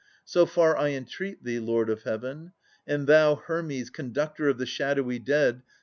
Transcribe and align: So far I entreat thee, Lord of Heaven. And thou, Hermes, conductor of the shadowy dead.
So 0.25 0.47
far 0.47 0.75
I 0.77 0.89
entreat 0.93 1.43
thee, 1.43 1.59
Lord 1.59 1.87
of 1.87 2.01
Heaven. 2.01 2.53
And 2.87 3.05
thou, 3.05 3.35
Hermes, 3.35 3.91
conductor 3.91 4.47
of 4.49 4.57
the 4.57 4.65
shadowy 4.65 5.19
dead. 5.19 5.61